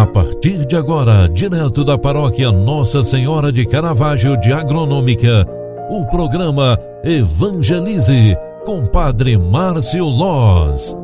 [0.00, 5.46] A partir de agora, direto da paróquia Nossa Senhora de Caravaggio de Agronômica,
[5.90, 8.34] o programa Evangelize
[8.64, 10.96] com Padre Márcio Loz.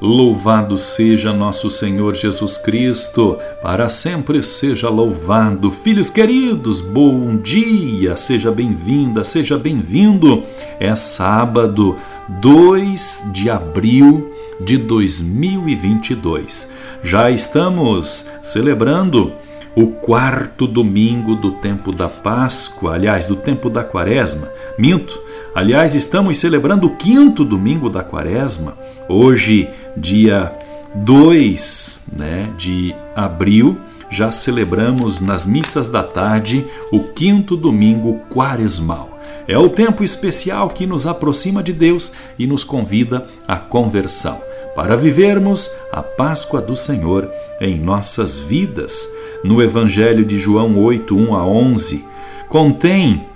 [0.00, 5.70] Louvado seja nosso Senhor Jesus Cristo, para sempre seja louvado.
[5.70, 10.42] Filhos queridos, bom dia, seja bem-vinda, seja bem-vindo.
[10.80, 11.96] É sábado,
[12.40, 16.70] 2 de abril de 2022.
[17.02, 19.32] Já estamos celebrando
[19.76, 24.48] o quarto domingo do tempo da Páscoa, aliás, do tempo da Quaresma.
[24.78, 25.20] Minto,
[25.54, 28.76] aliás, estamos celebrando o quinto domingo da Quaresma,
[29.08, 30.52] hoje, dia
[30.94, 33.76] 2 né, de abril.
[34.10, 39.13] Já celebramos nas missas da tarde o quinto domingo quaresmal.
[39.46, 44.40] É o tempo especial que nos aproxima de Deus e nos convida à conversão,
[44.74, 49.08] para vivermos a Páscoa do Senhor em nossas vidas
[49.44, 52.04] no Evangelho de João 8, 1 a 11,
[52.48, 53.26] contém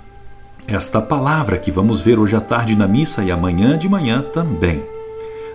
[0.67, 4.83] esta palavra que vamos ver hoje à tarde na missa e amanhã de manhã também.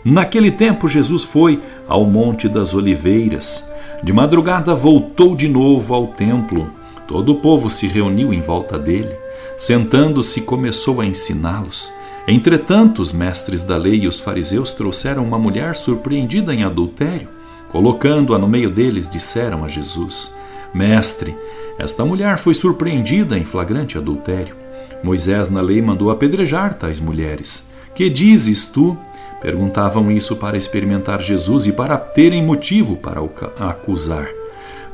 [0.04, 3.68] Naquele tempo, Jesus foi ao Monte das Oliveiras.
[4.02, 6.70] De madrugada voltou de novo ao templo.
[7.08, 9.23] Todo o povo se reuniu em volta dele.
[9.56, 11.92] Sentando-se, começou a ensiná-los.
[12.26, 17.28] Entretanto, os mestres da lei e os fariseus trouxeram uma mulher surpreendida em adultério.
[17.70, 20.34] Colocando-a no meio deles, disseram a Jesus:
[20.72, 21.36] Mestre,
[21.78, 24.56] esta mulher foi surpreendida em flagrante adultério.
[25.02, 27.66] Moisés na lei mandou apedrejar tais mulheres.
[27.94, 28.96] Que dizes tu?
[29.40, 33.30] Perguntavam isso para experimentar Jesus e para terem motivo para o
[33.60, 34.26] acusar.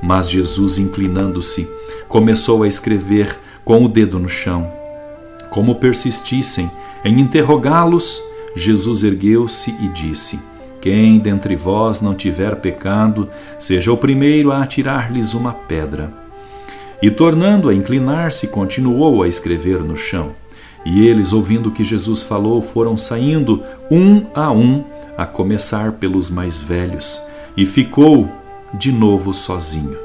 [0.02, 1.70] Mas Jesus, inclinando-se,
[2.08, 3.38] começou a escrever
[3.70, 4.68] com o dedo no chão.
[5.48, 6.68] Como persistissem
[7.04, 8.20] em interrogá-los,
[8.56, 10.40] Jesus ergueu-se e disse:
[10.80, 13.28] quem dentre vós não tiver pecado,
[13.60, 16.12] seja o primeiro a atirar-lhes uma pedra.
[17.00, 20.32] E tornando a inclinar-se, continuou a escrever no chão.
[20.84, 24.82] E eles, ouvindo o que Jesus falou, foram saindo um a um,
[25.16, 27.22] a começar pelos mais velhos,
[27.56, 28.28] e ficou
[28.76, 29.96] de novo sozinho,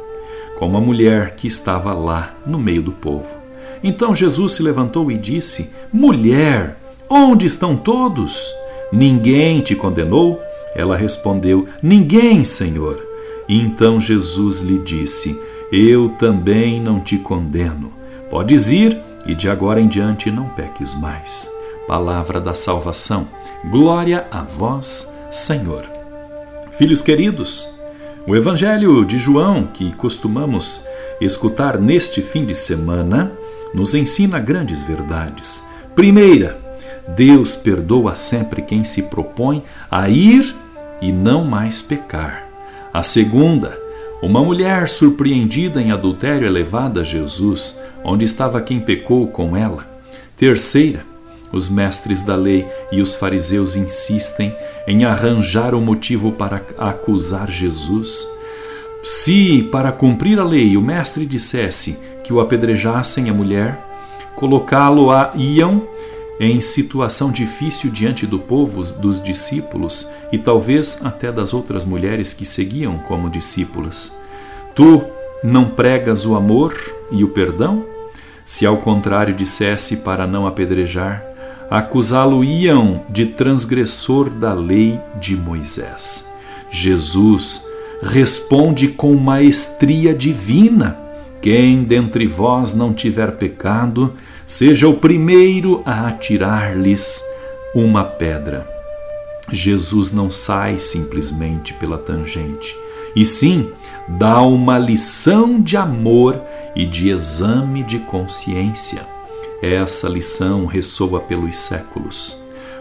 [0.59, 3.44] com uma mulher que estava lá no meio do povo.
[3.87, 6.75] Então Jesus se levantou e disse: Mulher,
[7.07, 8.51] onde estão todos?
[8.91, 10.41] Ninguém te condenou?
[10.75, 12.99] Ela respondeu: Ninguém, Senhor.
[13.47, 15.39] Então Jesus lhe disse:
[15.71, 17.93] Eu também não te condeno.
[18.27, 21.47] Podes ir e de agora em diante não peques mais.
[21.87, 23.27] Palavra da salvação.
[23.69, 25.85] Glória a vós, Senhor.
[26.71, 27.71] Filhos queridos,
[28.25, 30.81] o Evangelho de João, que costumamos
[31.21, 33.31] escutar neste fim de semana,
[33.73, 35.63] nos ensina grandes verdades.
[35.95, 36.59] Primeira,
[37.07, 40.55] Deus perdoa sempre quem se propõe a ir
[41.01, 42.47] e não mais pecar.
[42.93, 43.77] A segunda,
[44.21, 49.85] uma mulher surpreendida em adultério é levada a Jesus, onde estava quem pecou com ela.
[50.37, 51.05] Terceira,
[51.51, 54.55] os mestres da lei e os fariseus insistem
[54.87, 58.27] em arranjar um motivo para acusar Jesus.
[59.03, 63.79] Se, para cumprir a lei, o mestre dissesse que o apedrejassem a mulher,
[64.35, 65.83] colocá-lo-iam
[66.39, 72.43] em situação difícil diante do povo dos discípulos e talvez até das outras mulheres que
[72.43, 74.11] seguiam como discípulas.
[74.73, 75.03] Tu
[75.43, 76.75] não pregas o amor
[77.11, 77.85] e o perdão?
[78.43, 81.23] Se ao contrário dissesse para não apedrejar,
[81.69, 86.27] acusá-lo-iam de transgressor da lei de Moisés.
[86.71, 87.63] Jesus
[88.01, 91.04] responde com maestria divina:
[91.45, 94.15] Quem dentre vós não tiver pecado,
[94.47, 97.23] seja o primeiro a atirar-lhes
[97.75, 98.67] uma pedra.
[99.51, 102.75] Jesus não sai simplesmente pela tangente,
[103.15, 103.69] e sim
[104.07, 106.41] dá uma lição de amor
[106.75, 109.05] e de exame de consciência.
[109.61, 112.35] Essa lição ressoa pelos séculos.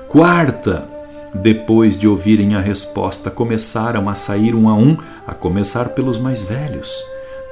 [0.08, 0.88] Quarta,
[1.34, 4.96] depois de ouvirem a resposta, começaram a sair um a um,
[5.26, 7.04] a começar pelos mais velhos.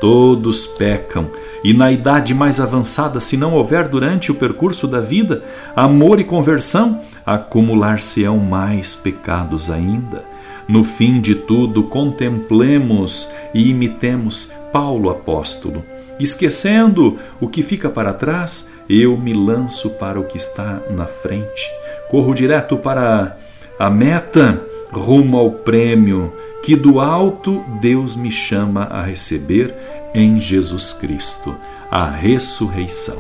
[0.02, 1.30] Todos pecam,
[1.62, 5.44] e na idade mais avançada, se não houver durante o percurso da vida
[5.76, 10.24] amor e conversão, acumular-se-ão mais pecados ainda.
[10.66, 15.84] No fim de tudo, contemplemos e imitemos Paulo apóstolo.
[16.18, 21.70] Esquecendo o que fica para trás, eu me lanço para o que está na frente.
[22.10, 23.36] Corro direto para
[23.78, 24.60] a meta,
[24.90, 29.74] rumo ao prêmio que do alto Deus me chama a receber
[30.14, 31.54] em Jesus Cristo,
[31.90, 33.18] a ressurreição.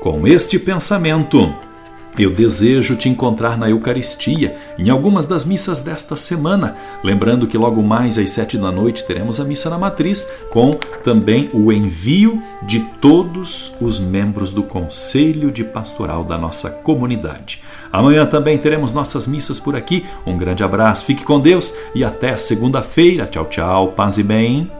[0.00, 1.54] Com este pensamento,
[2.18, 6.76] Eu desejo te encontrar na Eucaristia, em algumas das missas desta semana.
[7.04, 10.72] Lembrando que logo mais às sete da noite teremos a missa na matriz, com
[11.04, 17.62] também o envio de todos os membros do Conselho de Pastoral da nossa comunidade.
[17.92, 20.04] Amanhã também teremos nossas missas por aqui.
[20.26, 23.26] Um grande abraço, fique com Deus e até segunda-feira.
[23.26, 24.79] Tchau, tchau, paz e bem.